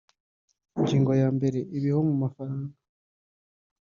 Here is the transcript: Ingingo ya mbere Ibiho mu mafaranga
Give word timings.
Ingingo 0.77 1.11
ya 1.21 1.27
mbere 1.35 1.59
Ibiho 1.77 1.99
mu 2.07 2.15
mafaranga 2.21 2.75